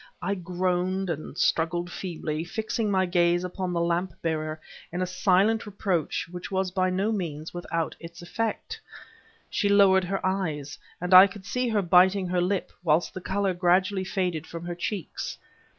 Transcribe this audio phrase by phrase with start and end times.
[0.19, 4.59] I groaned and struggled feebly, fixing my gaze upon the lamp bearer
[4.91, 8.81] in a silent reproach which was by no means without its effect.
[9.47, 13.53] She lowered her eyes, and I could see her biting her lip, whilst the color
[13.53, 15.37] gradually faded from her cheeks.